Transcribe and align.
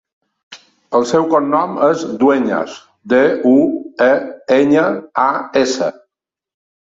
El 0.99 1.03
seu 1.09 1.25
cognom 1.33 1.75
és 1.87 2.05
Dueñas: 2.23 2.79
de, 3.13 3.19
u, 3.51 3.61
e, 4.07 4.09
enya, 4.57 4.87
a, 5.27 5.29
essa. 5.65 5.91